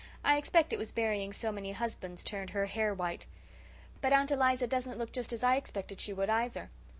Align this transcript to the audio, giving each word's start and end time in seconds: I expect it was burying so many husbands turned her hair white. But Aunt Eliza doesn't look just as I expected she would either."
I 0.23 0.37
expect 0.37 0.73
it 0.73 0.79
was 0.79 0.91
burying 0.91 1.31
so 1.31 1.51
many 1.51 1.73
husbands 1.73 2.23
turned 2.23 2.49
her 2.49 2.65
hair 2.65 2.91
white. 2.91 3.27
But 4.01 4.13
Aunt 4.13 4.31
Eliza 4.31 4.65
doesn't 4.65 4.97
look 4.97 5.11
just 5.11 5.31
as 5.31 5.43
I 5.43 5.57
expected 5.57 6.01
she 6.01 6.11
would 6.11 6.27
either." 6.27 6.71